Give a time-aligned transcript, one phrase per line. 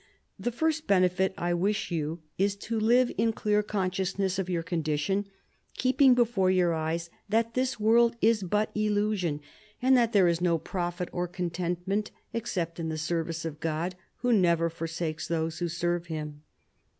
[0.39, 4.63] "The first benefit I wish you is to live in clear con sciousness of your
[4.63, 5.27] condition,
[5.77, 9.41] keeping before your eyes that this world is but illusion,
[9.79, 14.33] and that there is no profit or contentment except in the service of God, who
[14.33, 16.41] never for sakes them who serve Him.